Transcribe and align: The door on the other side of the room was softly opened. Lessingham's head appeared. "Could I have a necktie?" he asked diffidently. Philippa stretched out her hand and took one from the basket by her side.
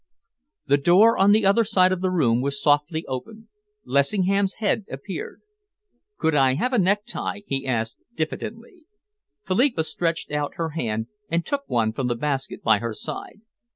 The 0.65 0.79
door 0.79 1.15
on 1.19 1.31
the 1.31 1.45
other 1.45 1.63
side 1.63 1.91
of 1.91 2.01
the 2.01 2.09
room 2.09 2.41
was 2.41 2.59
softly 2.59 3.05
opened. 3.05 3.49
Lessingham's 3.85 4.55
head 4.55 4.83
appeared. 4.89 5.41
"Could 6.17 6.33
I 6.33 6.55
have 6.55 6.73
a 6.73 6.79
necktie?" 6.79 7.41
he 7.45 7.67
asked 7.67 7.99
diffidently. 8.15 8.85
Philippa 9.43 9.83
stretched 9.83 10.31
out 10.31 10.55
her 10.55 10.69
hand 10.69 11.05
and 11.29 11.45
took 11.45 11.65
one 11.69 11.93
from 11.93 12.07
the 12.07 12.15
basket 12.15 12.63
by 12.63 12.79
her 12.79 12.95
side. 12.95 13.41